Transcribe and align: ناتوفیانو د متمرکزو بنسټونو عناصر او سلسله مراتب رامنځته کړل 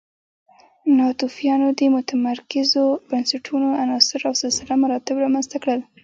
ناتوفیانو 0.97 1.67
د 1.79 1.81
متمرکزو 1.95 2.83
بنسټونو 3.09 3.67
عناصر 3.83 4.19
او 4.29 4.33
سلسله 4.43 4.73
مراتب 4.83 5.15
رامنځته 5.23 5.57
کړل 5.63 5.79